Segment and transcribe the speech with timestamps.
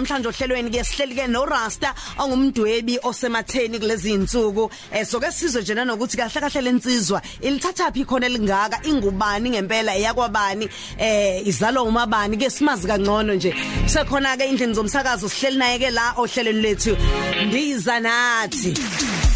[0.00, 5.74] namhlanje ohlelweni ke sihleli ke no Rasta ongumdwebi osematheni kulezi insuku eh soke sizwe nje
[5.74, 8.80] nanokuthi kahle kahle lensizwa ilithathaphi khona elingaka?
[8.84, 9.96] Ingubani ngempela?
[9.96, 10.68] Eyakwabani?
[10.98, 12.36] Eh izalo umabani?
[12.36, 13.54] Ke simazi kangcono nje.
[13.86, 16.96] Sekhona ke indlini zomsakazo sihleli naye ke la ohlelweni lethu
[17.46, 19.29] ndiza nathi.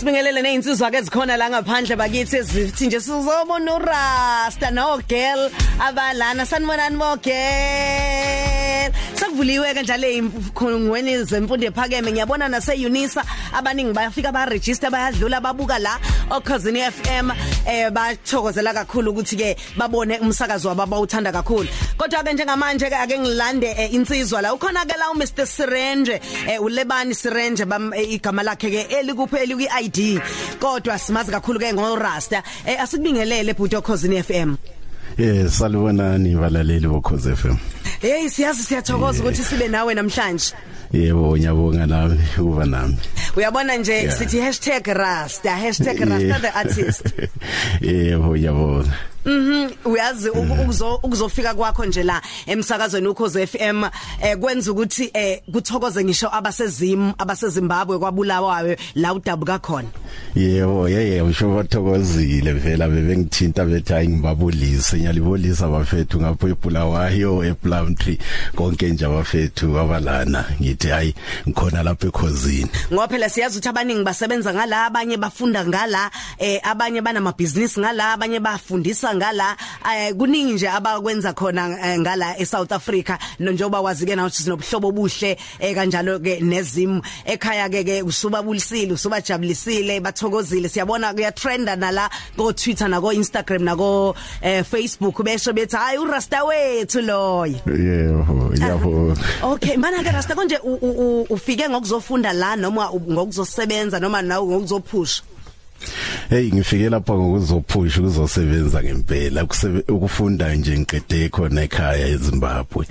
[0.00, 6.46] Sibingelele nezinsizwa ke zikhona la ngaphandle bakithi ezithi nje sizobona uRasta no girl abalana.
[6.46, 8.90] Sanibonani mo girl
[9.30, 12.12] sakuvuliwe ke njalo ezikhungweni zemfundo ephakeme.
[12.12, 15.98] Ngiyabona nase Unisa abaningi bayafika ba register bayadlula babuka la
[16.30, 17.30] okhazini FM
[17.66, 21.68] eh bathokozela kakhulu ukuthi ke babone umsakazo wabo abawuthanda kakhulu.
[21.96, 24.54] Kodwa ke njengamanje ke ake ngilande eh, insizwa la.
[24.54, 27.64] Ukhona ke la uMr Sirenje eh, ulebani Sirenje
[28.10, 30.20] igama lakhe ke elikupheli kwi ID
[30.58, 32.42] kodwa simazi kakhulu ke ngoRasta.
[32.66, 34.56] Eh, asikubingelele bhuti okhazini FM
[35.18, 37.56] Eh salibonani balaleli bokhoze FM.
[38.00, 40.54] Hey siyazi siyathokoza ukuthi sibe nawe namhlanje.
[40.92, 42.96] Yebo ngiyabonga nami kuba nami.
[43.36, 47.04] Uyabona nje sithi #rasta #rasta the artist.
[47.80, 49.09] Yebo ngiyabonga.
[49.24, 53.84] Mhm uyazi ukuzo ukuzofika kwakho nje la emsakazweni ukhoze FM
[54.22, 59.88] eh kwenza ukuthi eh kuthokoze ngisho abasezim abasezimbabwe kwabulawayo la udabuka khona.
[60.34, 68.18] Yebo yeye usho bathokozile vela bebengithinta bethi hayi ngibabulise ngiyalibolisa abafethu ngapho eBulawayo ePlumtree
[68.56, 71.14] konke nje abafethu abalana ngithi hayi
[71.48, 77.00] ngikhona lapha ekhosini Ngoba phela siyazi ukuthi abaningi basebenza ngala abanye bafunda ngala eh abanye
[77.00, 83.18] banamabhizinisi ngala abanye bafundisa ngala eh kuningi nje abakwenza khona ngala eSouth Africa.
[83.40, 87.02] Njengoba wazi ke nathi sinobuhlobo obuhle eh kanjalo ke nezimo.
[87.24, 90.68] Ekhaya ke ke usubabulisile usubajabulisile bathokozile.
[90.68, 95.22] Siyabona kuya trenda nala ko Twitter nako Instagram nako eh Facebook.
[95.24, 97.60] Besho bethi hayi uRasta wethu loyo.
[97.66, 99.16] Yebo yabo.
[99.42, 100.58] Okay mana ke Rasta konje
[101.30, 105.22] ufike ngokuzofunda la noma ngokuzosebenza noma nawe ngokuzophusha?
[106.30, 109.46] Hey ngifike lapha ngokuzophusha ukuzosebenza ngempela.
[109.88, 112.86] Ukufunda nje ngiqede khona ekhaya eZimbabwe.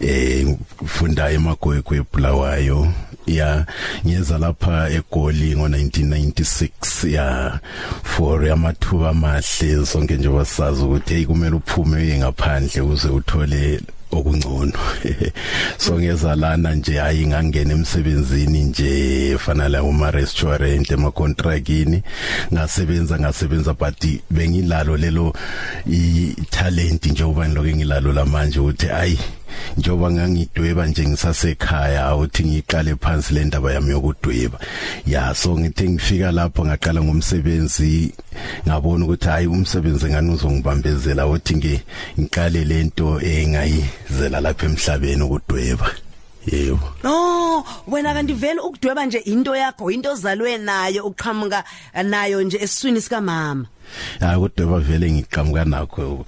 [0.00, 2.92] Eh ngifunda emagwegwe eBulawayo.
[3.26, 3.66] Ya
[4.04, 7.60] ngiyeza lapha eGoli ngo1996 ya
[8.02, 13.80] for amathuba amahle sonke nje wasazi ukuthi hey kumele uphume ngaphandle ukuze uthole
[14.12, 14.72] okungcono
[15.82, 22.02] so ngezalana nje hayi ngangena emsebenzini nje fana la uma restaurant ema contractini
[22.52, 25.32] ngasebenza ngasebenza but bengilalo lelo
[25.86, 29.18] i talent nje ubani lokho ngilalo lamanje ukuthi hayi
[29.76, 34.58] njoba ngangidweba nje ngisasekhaya awuthi ngiqale phansi le ndaba yami yokudweba.
[35.06, 38.12] Ya so ngithe ngifika lapho ngaqala ngomsebenzi
[38.66, 41.82] ngabona ukuthi hayi umsebenzi ngani uzongibambezela uthi nge
[42.20, 45.90] ngiqale lento engayizela lapha emhlabeni ukudweba.
[46.46, 46.80] Yebo.
[47.04, 51.64] No wena kanti vele ukudweba nje into yakho into ozalwe nayo uqhamuka
[52.04, 53.66] nayo nje esiswini sika mama
[54.20, 56.26] hayi ukudweba vele ngiqhamuka nakho.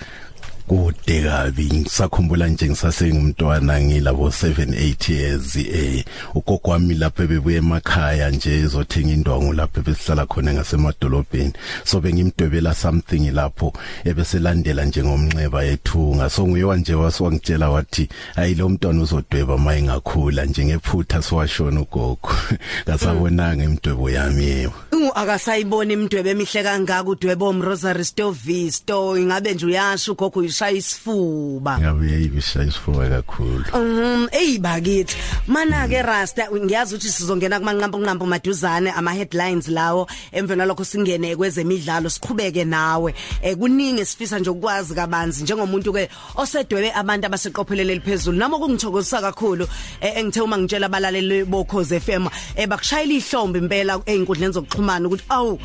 [0.66, 8.30] Kude kabi ngisakhumbula nje ngisasengumntwana ngilabo 7 8 years eh ugogo wami lapho bebuye emakhaya
[8.30, 11.52] nje ezothenga indwangu lapho besihlala khona ngasemadolobheni.
[11.84, 13.72] So bengimdwebela something lapho
[14.04, 20.44] ebeselandela nje ngomnxeba ethunga so nguye nje waswangitshela wathi ayi lo mntwana uzodweba maye ngakhula
[20.44, 22.30] nje ngephutha siwashona ugogo.
[22.88, 24.91] Ngasabonanga imdwebo yami yebo.
[25.14, 31.78] Akasayibona imdwebo emihle kangaka udwebo omrosary stovisto ingabe nje uyasho ugogo uyishaya isifuba?
[31.78, 33.64] Ngabe yayibishaya isifuba kakhulu.
[33.74, 35.16] Mhm ey bakithi.
[35.46, 41.36] Mana ke rasta ngiyazi ukuthi sizongena kumanqampo nqampo maduzane ama headlines lawo emvena lokho singene
[41.36, 43.14] kwezemidlalo siqhubeke nawe.
[43.42, 49.68] Eh kuningi sifisa nje ukwazi kabanzi njengomuntu ke osedwebe abantu abaseqophelele liphezulu noma kungithokozisa kakhulu
[50.00, 54.91] engithe uma ngitshela abalaleli bokhoze FM ebakushayela ihlombe impela einkundleni zokuxhumana.
[55.00, 55.58] Ukuthi awu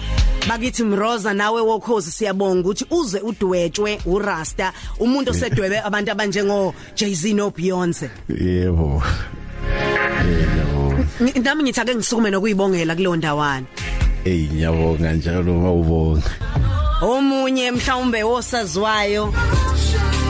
[0.48, 7.50] bakithi Mroza nawe wokhozi siyabonga ukuthi uze udwetshwe uRasta umuntu osedwebe abantu abanjengo Jay-Z no
[7.50, 9.04] Beyonce yebo.
[10.28, 10.88] Yebo.
[11.44, 13.66] Nami ngithi ake ngisukume nokuyibongela kuleyo ndawana.
[14.24, 16.32] Hey ngiyabonga njalo mawubonga.
[17.02, 19.34] Omunye mhlawumbe wosaziwayo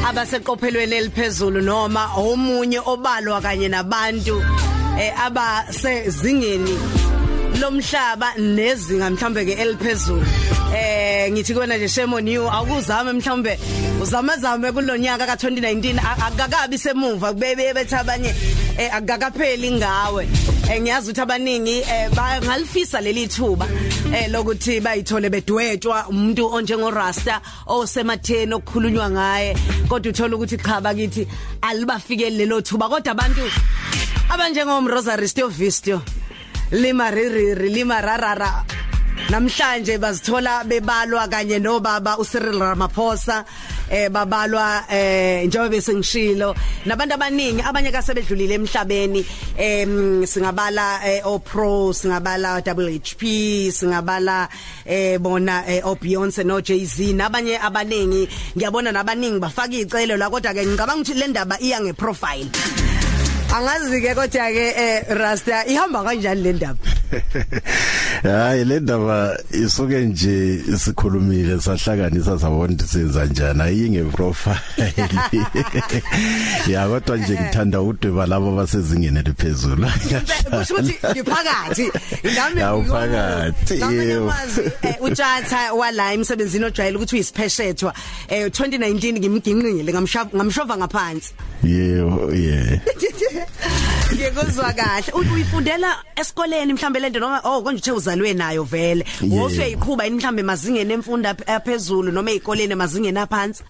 [0.07, 4.43] abaseqophelweni eliphezulu noma omunye obalwa kanye nabantu
[4.99, 6.77] eh abasezingeni
[7.61, 10.25] lomhlaba nezinga mhlambe ke eliphezulu.
[10.75, 13.59] Eh ngithi kuwena nje shame on you awukuzame mhlambe
[14.01, 18.33] uzamazame kulonyaka ka2019 akakabi semuva kubebe bethi abanye
[18.77, 20.27] eh akakapheli ngawe.
[20.69, 23.67] Eh ngiyazi ukuthi abaningi eh bangalifisa leli thuba
[24.13, 29.57] eh lokuthi bayithole bedwetshwa umuntu onjengo Rasta osematheni okukhulunywa ngaye.
[29.89, 31.27] Kodwa uthola ukuthi cha bakithi
[31.61, 32.89] alibafikele lelo thuba.
[32.89, 33.41] Kodwa abantu
[34.29, 36.01] abanjengom Rosary Stevistio
[36.71, 38.65] lima riri lima rarara
[39.29, 43.45] namhlanje bazithola bebalwa kanye nobaba uCyril Ramaphosa
[43.89, 46.55] eh babalwa eh njengoba bese ngishilo
[46.85, 49.25] nabantu abaningi abanye kasebedlulile emhlabeni
[49.57, 53.21] em singabala eh, o Pro singabala WHP
[53.71, 54.47] singabala
[54.85, 58.27] eh bona eh, o Beyonce no Jay-Z nabanye abaningi.
[58.55, 62.86] Ngiyabona nabaningi bafaka icelo la kodwa ke ngicabanga ukuthi le ndaba iya ngeprofile.
[63.55, 66.79] Angazi ke kodwa ke eh Rasta ihamba kanjani le ndaba?
[68.23, 73.61] Hayi le ndaba isuke nje sikhulumile sahlanganisa sabona ukuthi senza njani.
[73.61, 74.59] Ayinge profile
[76.73, 79.87] ya kodwa nje ngithanda udweba labo basezingene liphezulu
[80.51, 81.91] kusho ukuthi ngiphakathi
[82.33, 84.33] ngami Awuphakathi, yebo.
[84.99, 87.93] utshatha wala emsebenzini ojwayele ukuthi uyisipheshethwa
[88.27, 91.33] eh 2019 ngimginqile ngamshova ngaphansi.
[91.63, 92.79] Yebo yeah
[94.15, 99.05] ngikuzwa kahle U- uyifundela esikoleni mhlambe lento noma oh konje uthe uzalwe nayo vele.
[99.21, 99.43] Yeah.
[99.43, 100.15] wosuyayiqhuba yini?
[100.17, 103.63] Mhlambe mazingene emfunda aphezulu noma ezikoleni mazingene aphansi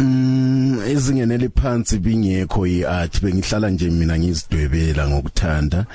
[0.00, 3.20] Mm ezingene liphansi bingekho iart.
[3.22, 5.86] Bengihlala nje mina ngizidwebela ngokuthanda.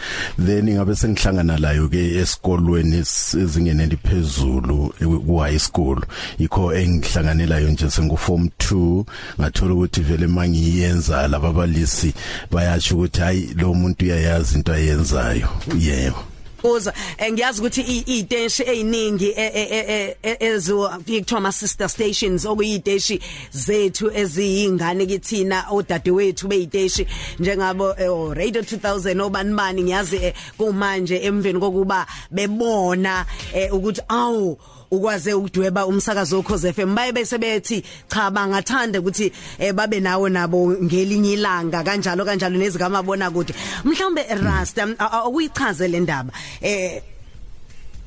[0.45, 4.93] Then ngabe sengihlangana layo ke esikolweni es- ezingene liphezulu
[5.27, 5.99] ku high school.
[6.39, 9.05] Ikho engihlanganelayo nje sengu form 2
[9.39, 12.13] ngathola ukuthi vele mangiyenza lababalisi
[12.51, 15.47] bayasho ukuthi hayi lo muntu uyayazi into ayenzayo.
[15.79, 16.34] Yebo.
[16.65, 22.45] Kuza eh, ngiyazi ukuthi i- iy'teshi ey'ningi e- e- e- e- ezo kuthiwa ama-sister stations
[22.45, 23.19] okuyiy'teshi
[23.51, 27.07] zethu eziyingane kithina odadewethu bey'teshi
[27.39, 34.01] njengabo eh, o radio 2000 obani bani ngiyazi eh, kumanje emveni kokuba bebona eh, ukuthi
[34.07, 34.57] awu
[34.95, 40.71] ukwaze ukudweba umsakazo wokhoze FM baye bese bethi cha bangathanda ukuthi eh, babe nawo nabo
[40.83, 43.53] ngelinye ilanga kanjalo kanjalo nezikamabona kude
[43.83, 46.31] mhlawumbe Rasta akuyichaze le ndaba
[46.61, 47.01] eh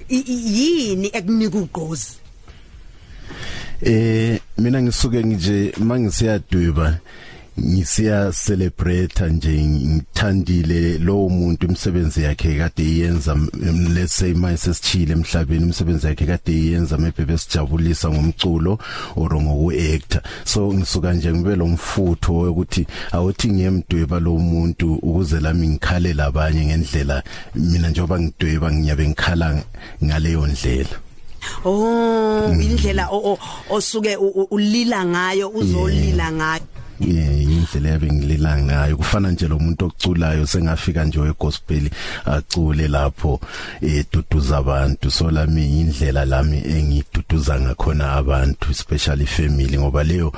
[0.08, 2.12] i- i- yini ekunika ugqozi?
[3.82, 6.99] Eh mina ngisuke nje mangisiyadweba
[7.58, 15.62] ngisiya celebrate nje ngithandile lo muntu imisebenzi yakhe kade iyenza mm, let's say mayesesichile emhlabeni
[15.64, 18.78] imisebenzi yakhe kade iyenza maybe besijabulisa ngomculo
[19.16, 20.22] or ngokuactor.
[20.44, 26.64] So ngisuka nje ngibe lo mfutho ukuthi awuthi ngiyemdweba lo muntu ukuze lami ngikhale labanye
[26.66, 27.22] ngendlela
[27.55, 29.62] mina njengoba ngidweba ngiyabe ngikhala
[30.05, 30.88] ngaleyo ndlela.
[31.64, 33.38] Oh indlela o- o-
[33.70, 34.16] osuke
[34.50, 36.62] ulila ngayo uzolila ngayo.
[37.00, 37.47] Yeah.
[37.58, 41.90] Indlela yabe ngilila ngayo kufana nje lo muntu oculayo sengafika nje wegospel
[42.25, 43.40] acule lapho
[43.82, 45.10] eduduza abantu.
[45.10, 50.32] So lami indlela lami engiduduza ngakhona abantu especially family ngoba leyo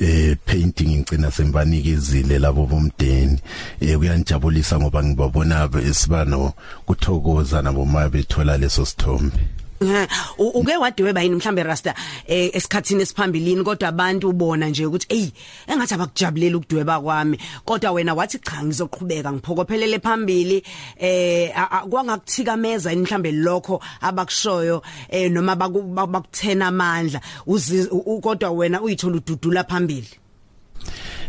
[0.00, 3.38] eh painting ngicina sembanikezile labo bomdeni
[3.80, 6.52] eh kuyanjabulisa ngoba ngibabona esibano
[6.86, 9.63] kuthokoza nabo mabethola leso sithombe.
[10.38, 11.94] Uke wadweba yini mhlambe Rasta
[12.26, 15.28] eh esikhathini esiphambilini kodwa abantu ubona nje ukuthi ey
[15.66, 17.38] engathi abakujabulela ukudweba kwami.
[17.64, 20.62] Kodwa wena wathi cha ngizoqhubeka ngiphokophelele phambili.
[20.98, 21.50] Eh
[21.90, 27.20] kwangakuthikameza mhlambe lokho abakushoyo eh noma baku- ba- bakuthena amandla.
[28.22, 30.08] Kodwa wena uyithola ududula phambili?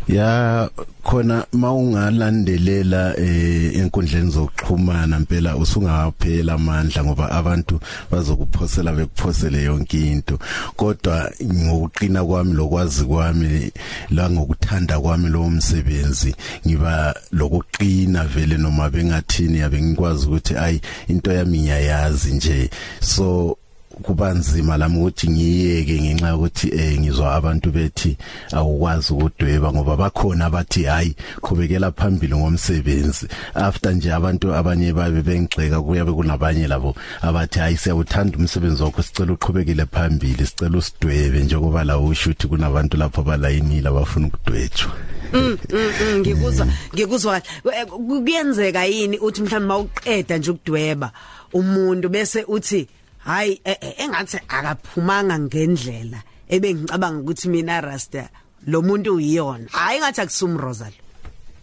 [0.08, 0.70] Ya
[1.02, 10.38] khona mawungalandelela eh enkundleni zokuxhumana impela usungaphela amandla ngoba abantu bazokuphosela bekuphosele yonke into.
[10.76, 13.72] Kodwa ngokuqina kwami lokwazi kwami
[14.10, 16.34] la ngokuthanda kwami lo msebenzi
[16.66, 22.70] ngiba lokuqina vele noma bengathini yabe ngikwazi ukuthi ayi into yami ngiyayazi nje.
[23.00, 23.58] So
[24.02, 28.16] kubanzima lami ukuthi ngiyeke ngenxa yokuthi eh ngizwa abantu bethi
[28.52, 35.82] awukwazi ukudweba ngoba bakhona abathi hayi qhubekela phambili ngomsebenzi after nje abantu abanye babe bengixeka
[35.82, 41.98] kuyabe kunabanye labo abathi hayi siyawuthanda umsebenzi wakho sicela uqhubekele phambili sicela usidwebe njengoba la
[41.98, 44.92] usho ukuthi kunabantu lapho balayinile abafuna ukudwetshwa
[45.32, 47.80] Mm, mm, mm, ngikuzwa ngikuzwa kahle.
[47.80, 51.12] Eh, kuyenzeka yini uthi mhlawumbe mawuqeda nje ukudweba
[51.52, 52.88] umuntu bese uthi
[53.26, 58.30] hayi eh, eh, engathi akaphumanga ngendlela ebengicabanga ukuthi mina Rasta
[58.66, 59.66] lo muntu uyiyona.
[59.72, 60.94] Hayi ngathi akusum Rosal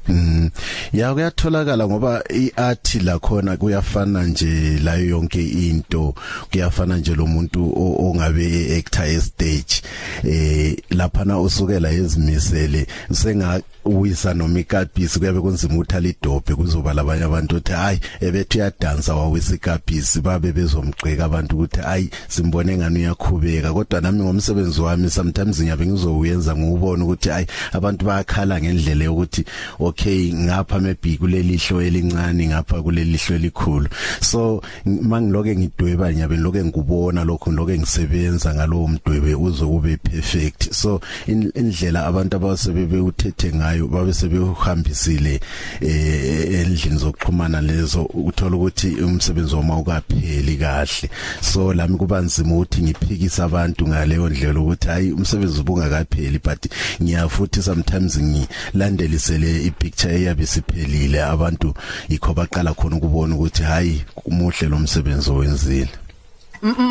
[0.08, 0.50] Mm.
[0.94, 6.16] Ya kuyatholakala ngoba iart la khona kuyafana nje layo yonke into.
[6.52, 9.82] Kuyafana nje lo muntu ongabe actor stage
[10.24, 17.24] eh lapha na usukela ezimisele senga uyisa noma ikapisi kuyabe kunzima ukuthi alidobhe kuzoba labanye
[17.24, 20.22] abantu ukuthi hayi ebethu uyadansa wawisa ikapisi.
[20.22, 23.74] Babe bezomgqeka abantu ukuthi hayi simbone ngani uyakhubeka.
[23.74, 29.46] Kodwa nami ngomsebenzi wami sometimes ngiyabe ngizowuyenza ngubona ukuthi hayi abantu bayakhala ngendlela yokuthi
[29.94, 33.90] okay ngapha maybe kuleli hlo elincane ngapha kuleli hlo elikhulu.
[34.22, 40.74] So mangiloke ngidweba nyabe loke ngikubona lokho loke ngisebenza ngalowo mdwebe uze kube perfect.
[40.74, 45.40] So indlela abantu abasebebe uthethe ngayo babe sebehambisile
[45.82, 51.10] eh endlini zokuxhumana lezo uthola ukuthi umsebenzi wama ukapheli kahle.
[51.42, 56.66] So lami kuba nzima ukuthi ngiphikise abantu ngaleyo ndlela ukuthi hayi umsebenzi ubungakapheli but
[57.02, 61.74] ngiyafuthi sometimes ngilandelisele ipicture eyabe siphelile abantu
[62.10, 65.90] yikho baqala khona ukubona ukuthi hayi umuhle lo msebenzi owenzile.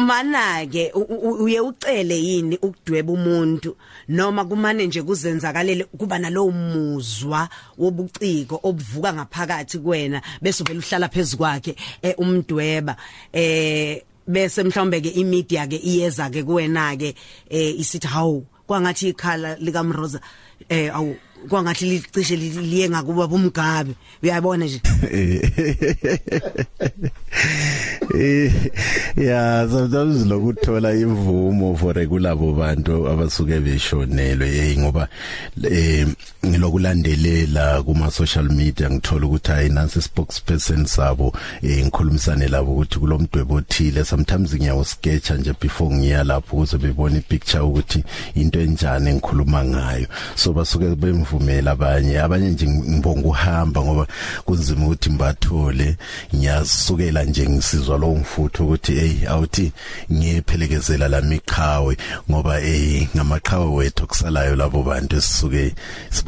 [0.07, 0.93] Mana ke
[1.41, 3.77] uye ucele yini ukudweba umuntu?
[4.09, 11.77] Noma kumane nje kuzenzakalele kuba nalowo muzwa wobuciko obuvuka ngaphakathi kuwena bese uvela uhlala phezukwakhe
[12.19, 12.97] umdweba.
[13.33, 17.15] Eh bese mhlawumbe ke imedia ke iyeza ke kuwena ke
[17.49, 20.21] eh isithi hawu kwangathi ikhala lika Mroza
[20.69, 21.17] eh awu
[21.49, 24.81] kwangathi licishe liye ngakuba bomgabe uyabona nje?
[28.15, 28.53] Eh
[29.17, 35.09] ya sometimes lokuthola imvumo for kulabo bantu abasuke beshonelwe hey ngoba
[35.65, 36.07] eh
[36.47, 41.33] ngilokulandelela kuma social media ngithola ukuthi hayi nansi spokesperson sabo
[41.63, 44.05] eh ngikhulumisane labo ukuthi kulomdwebo othile.
[44.05, 50.07] Sometimes ngiyawusketcha nje before ngiya lapho ukuze bebone ipicture ukuthi into enjani engikhuluma ngayo.
[50.35, 52.21] So basuke bemvumela abanye.
[52.21, 54.07] Abanye nje ngibonga uhamba ngoba
[54.45, 55.97] kunzima ukuthi mbathole
[56.35, 59.73] ngiyasukela nje ngisizwa lo mfutho ukuthi hey awuthi
[60.13, 61.97] ngiyephelekezela lamiqhawe
[62.31, 65.75] ngoba eh ngamaqhawe wethu kusalayo labo bantu esisuke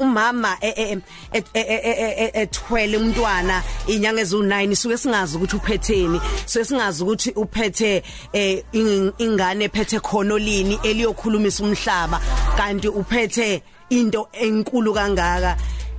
[0.00, 0.56] umama
[2.34, 8.02] ethwele umntwana inyanga ezu9 suke singazi ukuthi uphetheni suke singazi ukuthi uphethe
[9.18, 12.20] ingane ephethe khono lini eliyokhulumisa umhlaba
[12.56, 15.56] kanti uphethe into enkulu kangaka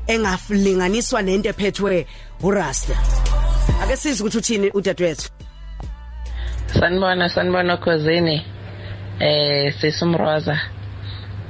[0.07, 2.07] engalinganiswa nento ephethwe
[2.43, 3.38] uRasta.
[3.83, 5.29] Ake sizi ukuthi uthini udadewethu?
[6.79, 8.45] Sanibona sanibona khosini
[9.19, 10.59] eh sisumroza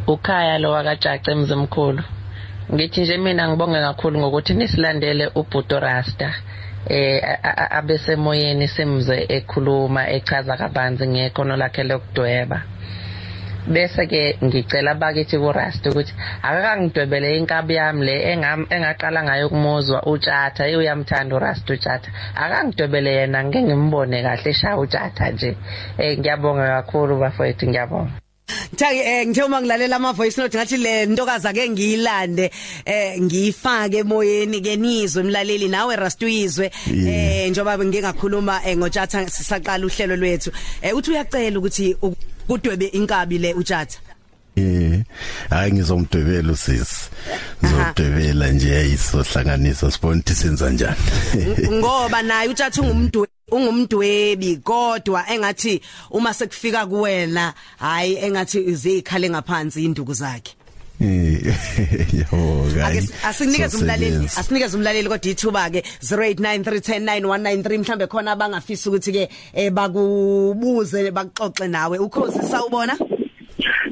[0.07, 2.03] ukhaya lo wakajaca emzimkhulu
[2.73, 6.33] ngithi nje mina ngibonge kakhulu ngokuthi nisilandele ubhuto Rasta
[6.89, 7.21] eh
[7.79, 12.61] abesemoyeni simze ekhuluma echaza kabanzi ngekhono lakhe lokudweba.
[13.67, 16.13] Bese ke ngicela bakithi kuRasta ukuthi
[16.43, 18.15] akakangidwebele inkabi yami le
[18.69, 20.63] engaqala ngayo ukumuzwa utshatha.
[20.77, 22.09] Uyamthanda uRasta utshatha.
[22.35, 25.57] Akangidwebele yena ngeke ngimbone kahle eshaya utshatha nje.
[25.97, 28.11] Eh ngiyabonga kakhulu bafowethu ngiyabonga.
[28.75, 32.51] Thaki eh ngithe uma ngilalela ama voice note ngathi le ntokazi ake ngiyilande
[32.85, 40.51] eh ngiyifake emoyeni ke nizwe emlaleli nawe rastuyizwe eh njoba ngingakhuluma ngotshatha sisaqala uhlelo lwethu.
[40.81, 41.95] Eh uthi uyacela ukuthi
[42.49, 43.99] kudwebe inkabi le utshatha
[44.55, 45.03] Eh
[45.49, 47.09] hayi ngizomdwebela usisi.
[47.63, 50.97] Ngizodwebela nje ayisohlanganisa sibone ukuthi senza njani.
[51.71, 60.13] Ngoba naye utshatha ungumdwebi ungumdwebi kodwa engathi uma sekufika kuwena hayi engathi izikhale ngaphansi induku
[60.13, 60.55] zakhe.
[61.01, 61.39] Eh
[62.19, 69.29] yabo guys asinikeze umlaleli asinikeze umlaleli kodwa ithuba ke 0893109193 mhlambe khona abangafisa ukuthi ke
[69.71, 71.97] bakubuze bakuxoxe nawe.
[71.99, 72.97] Ukhosi sawubona?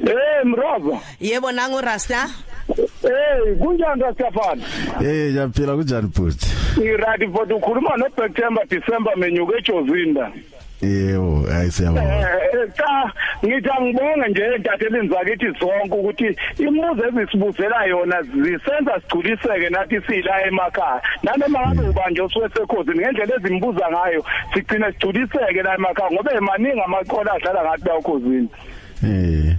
[0.08, 2.28] Eh mroza Yebo nangu Rasta?
[2.76, 4.62] Eh kunjani Rastafani
[5.00, 6.46] Eh yaphila kunjani bhuti
[6.76, 10.32] Iradi for ukhuluma no September December menyuke eJozinda
[10.82, 13.12] Yebo hayi siyabona Eh cha
[13.44, 21.02] ngithi angibonge nje entathelini zakithi zonke ukuthi imibuzo ezisibuzela yona zisenza sigculiseke nathi sila emakhaya.
[21.22, 27.32] Nanoma ngabe ubanje usuke sekhosini ngendlela ezimbuza ngayo sigcina sigculiseke la emakhaya ngoba emaningi amaqola
[27.32, 28.48] adlala ngathi bayokhosini
[29.04, 29.56] eh.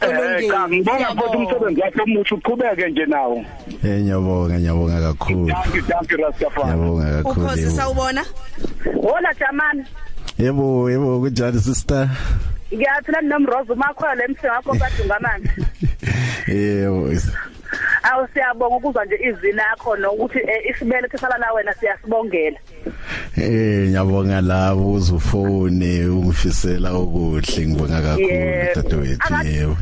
[0.00, 3.44] Eh cha ngibonga futhi umsebenzi wakho omuhle uqhubeke nje nawo.
[3.84, 5.46] Eh ngiyabonga ngiyabonga kakhulu.
[5.46, 6.66] Thank you thank you Rastafari.
[6.66, 7.76] Ngiyabonga kakhulu ukhosi yebo.
[7.76, 8.24] sawubona
[9.02, 9.84] Hola Jamani.
[10.38, 12.08] Yebo yebo kunjani sister
[12.74, 15.50] Ngiyathula nomrozo umakhwele emhlenge wakho kadunga manje.
[16.48, 17.10] yebo
[18.02, 22.58] Awu siyabonga ukuzwa nje izwi lakho nokuthi eh, isibele kesala la wena siyasibongela.
[23.36, 29.76] eh ngiyabonga labo uzufone ungifisela okuhle ngibonga kakhulu dadewethu yebo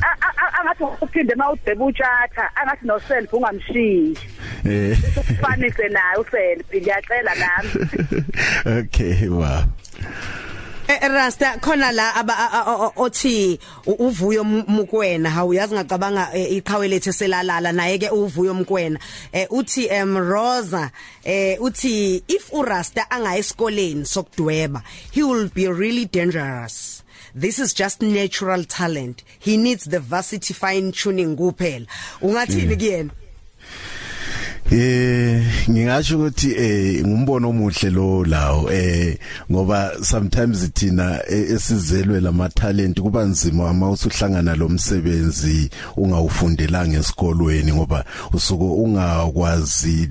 [0.61, 4.18] Angathi uphinde mawudeba utshatha angathi no self ungamshiyi.
[4.64, 4.99] eh
[5.30, 7.71] Ufanise naye uself ngiyacela nami.
[8.78, 9.62] okay wow
[11.00, 18.11] Rasta khona la aba othi uvuyo mukwena hawuyazi ngacabanga eh, iqhawe lethe selalala naye ke
[18.11, 18.99] uvuyo mkwena
[19.32, 20.90] eh uthi em Rosa
[21.25, 27.02] eh uthi if uRasta anga esikoleni sokudweba he will be really dangerous
[27.34, 29.25] This is just natural talent.
[29.38, 31.87] He needs the varsity fine tuning kuphela.
[32.20, 33.11] Ungathini kuyena?
[34.72, 39.18] Eh ngingasho ukuthi eh ngumbono omuhle lo lawo eh
[39.50, 47.72] ngoba sometimes thina eh, esizelwe lama talent kuba nzima uma usuhlangana lo msebenzi ungawufundelanga esikolweni
[47.72, 50.10] ngoba usuke ungakwazi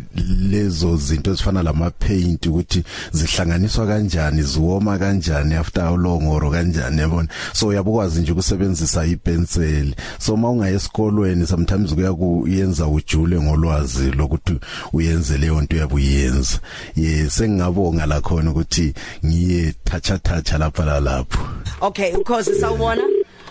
[0.50, 7.02] lezo zinto ezifana lama paint ukuthi zihlanganiswa kanjani ziwoma kanjani after how long or kanjani
[7.02, 7.28] yabona?
[7.54, 9.96] So uyabukwazi nje ukusebenzisa ipencil.
[10.20, 14.51] So mawungaye esikolweni sometimes kuyakuyenza ujule ngolwazi lokuthi
[14.94, 16.60] uyenze leyo nto uyabuyenza
[16.96, 18.94] ye sengingabonga la khona ukuthi
[19.26, 21.40] ngiye thatcha thatcha lapha lalapho
[21.82, 23.04] Okay, ukhosi sawubona?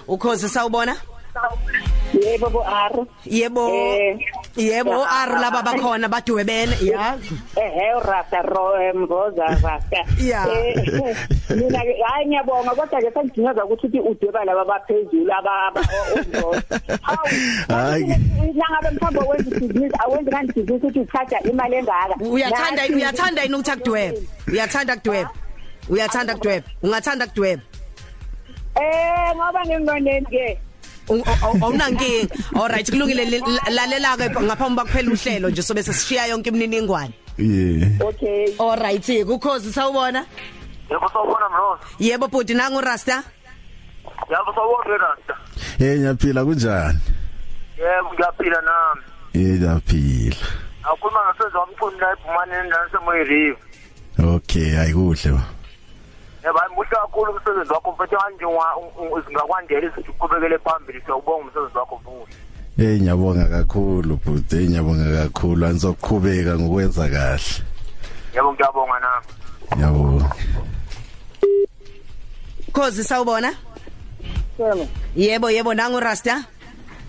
[0.08, 0.96] Ukhosi sawubona?
[2.14, 3.06] Yebo bo Aro.
[3.26, 3.68] Yebo.
[3.74, 4.18] Eh,
[4.56, 7.16] Yebo ar laba bakhona badwebene ya.
[7.56, 10.04] Eh Rasta ro Mroza Rasta.
[10.18, 10.46] Ya.
[10.48, 11.16] Eh,
[11.56, 15.72] Mina hayi ngiyabonga kodwa ke sengijinyaza ukuthi uthi udweba laba baphezulu aba.
[17.68, 18.14] Hayi.
[18.54, 22.14] Nangabe mthambo wenza business awenze kanti business uthi uthatha imali engaka.
[22.20, 24.22] Uyathanda uyathanda ini ukuthi akudwebe?
[24.48, 25.30] Uyathanda kudweba?
[25.88, 26.66] Uyathanda kudweba?
[26.82, 27.62] Ungathanda kudweba?
[28.74, 30.58] Eh ngoba ngingondeni ke.
[31.10, 32.28] Awunankinga.
[32.54, 33.24] Alright kulungile
[33.70, 37.12] lalela ke ngaphambi bakuphela uhlelo nje sobe sesishiya yonke imininingwane.
[37.38, 38.54] yeah Okay.
[38.58, 40.24] Alright ukhosi sawubona?
[40.90, 41.84] Yebo sawubona Mroza.
[41.98, 43.22] Yebo bhuti nangu Rasta.
[44.30, 45.34] Yebo sawubona Rasta.
[45.78, 46.98] hey ngiyaphila kunjani
[47.78, 49.02] Yebo ngiyaphila nami.
[49.34, 50.36] eh ngiyaphila
[50.82, 53.56] Akhuluma ngasenza umculo la eBhumane endaweni semoyirive.
[54.34, 55.42] okay ayikuhle ba
[56.50, 62.36] Yebo muhle kakhulu umsebenzi wakho mfethu kanje ungakwandela izinto uqhubekele phambili siyawubonga umsebenzi wakho futhi.
[62.78, 67.62] Eh ngiyabonga kakhulu bhuti eh ngiyabonga kakhulu anizoqhubeka ngokwenza kahle
[68.34, 69.26] Yebo ngiyabonga nami.
[69.76, 70.28] ngiyabonga
[72.72, 73.52] Khosi sawubona?
[74.56, 74.84] Sema.
[75.16, 76.44] Yebo yebo nangu Rasta.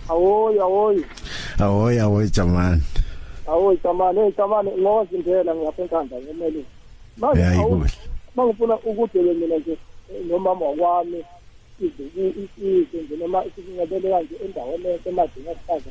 [0.08, 1.04] Awoy awoy.
[1.58, 2.82] awoy awoy jamani
[3.48, 6.64] Awoy tamane, hey tamane ngozi ngela ngiyaphekanda ngemeli.
[7.36, 7.90] eh ayikuhle
[8.36, 11.24] mangifuna ukudele mina nje eh, nomama wami
[11.80, 15.90] izwe nje noma isincebele kanje endaweni emadini asichaza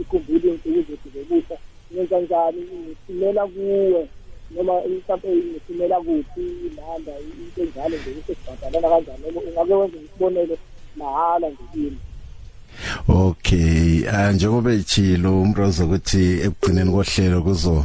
[0.00, 1.56] ikhumbule insuku zethu zobusa
[1.92, 4.08] ngenza njani ngithumela kuwe
[4.54, 6.44] noma mhlawumbe ngithumela kuphi
[6.76, 10.56] nanda into enjalo nje ukuthi sibhadalana kanjani noma ungabe wenza isibonelo
[10.96, 11.98] mahala nje kimi.
[13.08, 17.84] Okay, ah njengoba echilo umrozo ukuthi ekugcineni kohlelo kuzo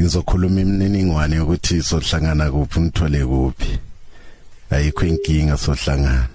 [0.00, 3.78] ngizokhuluma imininingwane yokuthi sohlangana kuphi ngithole kuphi.
[4.70, 6.28] Ayikho inkinga sohlangana.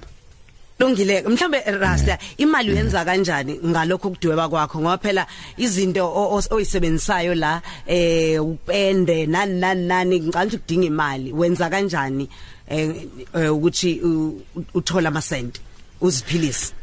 [0.79, 6.03] Lungile mhlambe Rasta imali uyenza kanjani ngalokho kudweba kwakho ngoba phela izinto
[6.51, 12.29] oyisebenzisayo la eh upende nani nani nani ngicela ukudinga imali wenza kanjani
[12.67, 12.95] eh
[13.33, 14.01] eh, ukuthi
[14.73, 15.61] uthola amasenti
[16.01, 16.73] uziphilise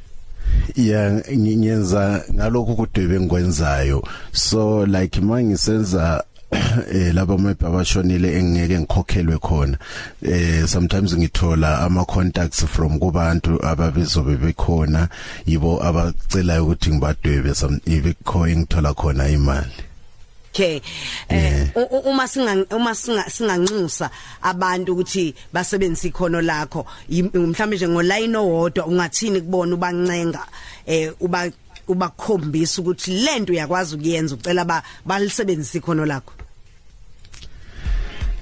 [0.77, 4.03] Yeah, ngi- ngiyenza ngalokho kudwebe ngikwenzayo.
[4.33, 6.25] So like mangisenza
[6.93, 9.79] eh laba maybe abashonile engeke ngikhokhelwe khona.
[10.23, 15.09] Eh sometimes ngithola ama contacts from kubantu ababezobe bekhona.
[15.47, 19.73] Yibo abacelayo ukuthi ngibadwebe some ibekho engithola khona imali.
[20.51, 20.83] Okay
[21.31, 21.71] eh
[22.05, 24.11] uma singa uma singa singanxusa
[24.43, 30.45] abantu ukuthi basebenzise ikhono lakho mhlawumbe nje ngoline owodwa ungathini kubona ubancenga
[30.87, 31.51] eh uba
[31.89, 36.42] ubakhombisa ukuthi lento uyakwazi ukuyenza ucela ba balisebenzise ikhono lakho.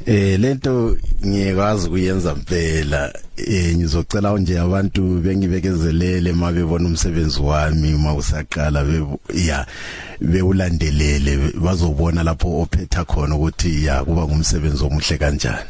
[0.06, 8.84] Eh lento ngiyekwazi kuyenza impela eh ngizocela nje abantu bengibekezelele mabebona umsebenzi wami uma usaqala
[8.84, 9.66] be ya
[10.20, 15.68] bewulandelele bazobona lapho ophetha khona ukuthi ya kuba ngumsebenzi omuhle kanjani.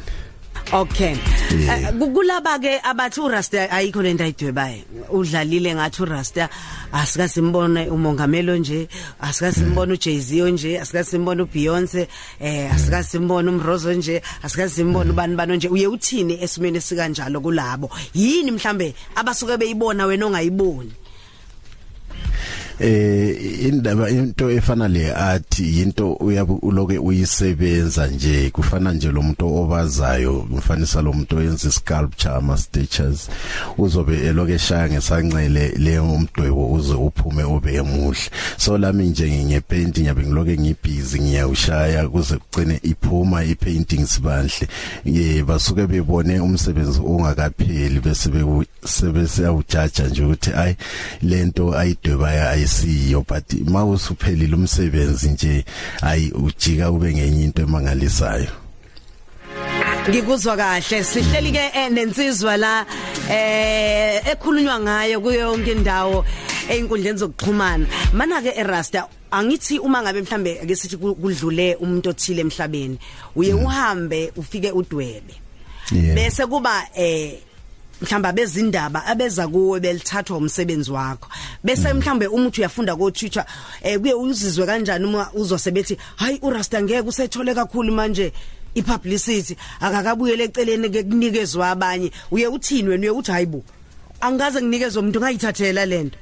[0.73, 1.19] Okay.
[1.51, 4.85] Eh, Kulaba ke abathi uRasta ayikho lento ayidwebayo.
[5.11, 6.49] Udlalile ngathi uRasta
[6.93, 8.89] asikasimbone umongamelo nje,
[9.21, 12.07] asikasimbone uJay-Z nje, asikasimbone uBeyoncé,
[12.41, 15.69] eh asikasimbone umrozo nje, asikasimbone ubani bani nje.
[15.69, 17.91] Uye uthini esimene sikanjalo kulabo?
[18.15, 20.93] Yini mhlambe abasuke beyibona wena ongayiboni?
[22.81, 29.57] Eh indaba into efana le art into uyabe uloke uyisebenza nje kufana nje lo muntu
[29.57, 33.29] obazayo kufanisa lo muntu oyenza sculpture ama statues
[33.79, 40.23] uzobe eloke shaya ngesancele leyo umdwebo uze uphume ube emuhle so lami nje ngepaint ngiyabe
[40.23, 44.69] ngiloke ngibhizi ngiyawushaya kuze kugcine iphuma ipainting sibanhle
[45.05, 48.31] ye basuke bebone umsebenzi ongakapheli bese
[48.85, 50.75] sebese awujaja nje ukuthi ay
[51.23, 55.65] lento ayidwebaya ayisiyo but mawusuphelile umsebenzi nje
[56.03, 58.51] ayi ujika ube ngenye into emangalisayo.
[60.09, 61.05] Ngikuzwa kahle.
[61.05, 62.87] Sihleli ke eh, nensizwa la
[63.31, 66.25] eh ekhulunywa ngayo kuyo yonke indawo
[66.69, 67.87] einkundleni zokuxhumana.
[68.13, 72.99] Mana ke eRasta angithi uma ngabe mhlambe ake sithi kudlule umuntu othile emhlabeni
[73.37, 75.35] uye uhambe ufike udwebe.
[75.91, 77.50] Bese kuba eh
[78.01, 81.29] mhlamba bezindaba abeza kuwe belithathwa umsebenzi wakho.
[81.65, 83.45] Bese mhlambe umuthi uyafunda ko Twitter
[83.83, 88.33] eh kuye uzizwe kanjani uma uzosebethi hayi uRasta ngeke usethole kakhulu manje
[88.75, 92.11] ipublicity akakabuyele eceleni ke kunikezwa abanye.
[92.31, 93.03] Uye uthini wena?
[93.03, 93.65] Uye uthi hayibo
[94.21, 96.19] angaze nginikezwe umuntu ngayithathela lento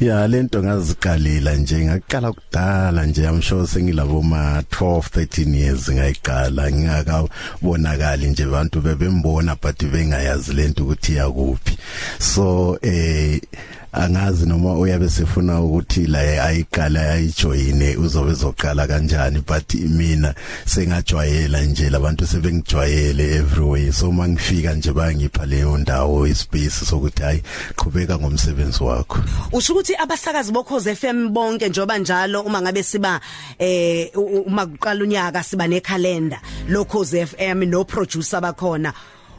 [0.00, 6.70] ya lento ngaziqalela nje ngaqala kudala nje i'm sure sengilabo ma 12 13 years ngayiqala
[6.70, 11.78] ngingakabonakali nje abantu bebembona but bengayazi lento ukuthi yakuphi
[12.18, 13.40] so eh
[13.92, 20.34] angazi noma uyabe sefuna ukuthi la ayiqala ayijoyine uzobe zoqala kanjani but mina
[20.66, 27.42] sengajwayela nje labantu sebengijwayele everywhere so mangifika nje bayangipha leyo ndawo ispace sokuthi hayi
[27.76, 29.18] qhubeka ngomsebenzi wakho.
[29.52, 33.20] Usho ukuthi abasakazi bokhoze FM bonke njoba njalo uma ngabe siba
[33.58, 38.92] eh u- uma kuqala unyaka siba nekhalenda lokhoze FM no producer bakhona.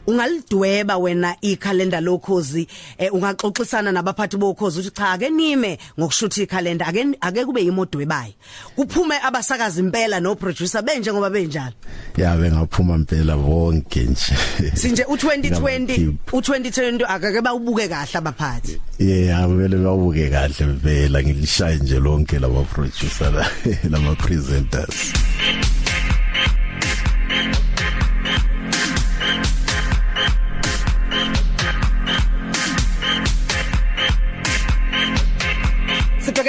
[0.06, 7.06] Ungalidweba wena ikhalenda lokhozi eh, ungaxoxisana nabaphathi bokhozi uthi cha ake nime ngokushutha ikhalenda ake
[7.20, 8.32] ake kube yimodwebayo
[8.76, 11.72] kuphume abasakazi impela no producer benje ngoba benjalo.
[12.16, 14.36] Ya bengaphuma impela bonke nje.
[14.74, 16.16] Sinje u2020 Ngabakhiphi.
[16.32, 18.80] u2020 akake bawubuke kahle abaphathi.
[18.98, 23.46] Yeah vele bawuke kahle vela ngilishaye nje lonke laba producer la
[23.90, 25.12] lama presenters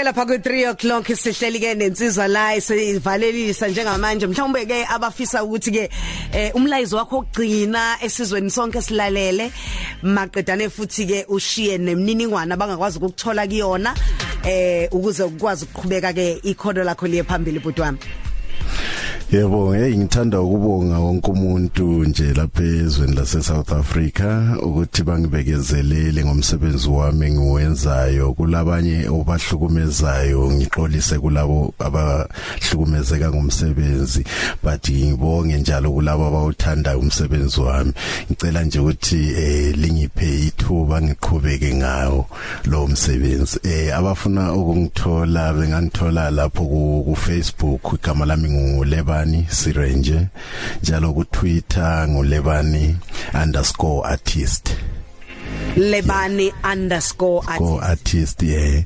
[0.05, 4.27] Sibhekela pha ku 3 o'clock sihleli ke nensizwa la sivalelisa njengamanje.
[4.27, 5.89] Mhlawumbe ke abafisa ukuthi ke
[6.33, 9.51] eh, umlayizo wakho ogcina esizweni sonke silalele.
[10.03, 13.95] Maqedane futhi ke ushiye nemniningwane abangakwazi ukuthola kuyona
[14.45, 17.97] eh ukuze ukwazi ukuqhubeka ke ikhono lakho liye phambili bhuti wami
[19.31, 26.89] Yebo, hey ngithanda ukubonga wonke umuntu nje lapha ezweni lase South Africa ukuthi bangibekezelele ngomsebenzi
[26.89, 28.33] wami engiwenzayo.
[28.33, 34.23] Kulabanye obahlukumezayo ngixolise kulabo abahlukumezeka ngomsebenzi.
[34.63, 37.93] But ngibonge njalo kulabo abawuthanda umsebenzi wami.
[38.31, 42.25] Ngicela nje ukuthi eh lingiphe ithuba ngiqhubeke ngawo
[42.65, 43.59] lo msebenzi.
[43.63, 48.49] Eh abafuna ukungithola bengangithola lapho ku, Facebook igama lami
[49.15, 50.27] ngulebani sirenje
[50.83, 54.69] njalo ku Twitter ngulebani_artist
[55.77, 57.89] lebani underscore ko artist.
[57.89, 58.83] artist eh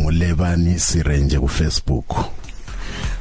[0.00, 2.06] ngulebani sirenje ku Facebook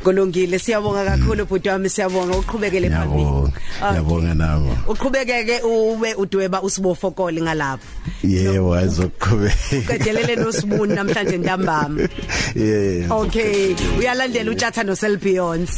[0.03, 2.37] kulungile siyabonga kakhulu bhuti wami siyabonga.
[2.37, 3.23] Uqhubekele phambili.
[3.23, 3.95] Yabonga Okay.
[3.95, 4.77] yabonga nabo.
[4.87, 7.83] Uqhubekeke ube udweba usibofokoli ngalapho
[8.23, 12.07] yebo ayizoqhubeka uqedelele nosibuni namhlanje ntambama.
[12.55, 15.73] Yeah okay uyalandela utshatha no Selbeyonce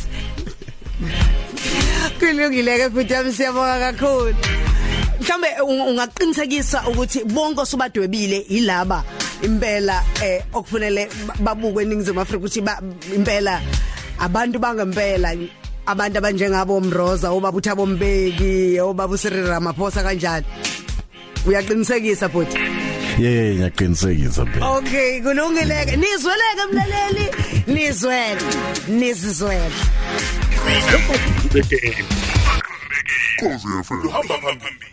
[2.19, 4.35] kulungile ke futhi yami siyabonga kakhulu.
[5.21, 9.03] Mhlambe un- ungaqinisekisa ukuthi bonke osubadwebile ilaba
[9.43, 12.81] impela eh okufanele ba- babukwe eningizimu Afrika ukuthi ba-
[13.15, 13.61] impela
[14.19, 15.29] abantu bangempela
[15.85, 20.45] abantu abanjengabo Mroza obaba uThabo Mbeki obaba uSiril Ramaphosa kanjani?
[21.45, 22.57] Uyaqinisekisa futhi?
[23.19, 25.95] Yeah ngiyaqinisekisa phela Okay kulungileke.
[25.97, 27.25] Nizweleke mlaleli.
[27.67, 28.41] Nizwele.
[28.87, 29.71] Nizizwele.
[33.39, 34.86] Kuhamba phambili.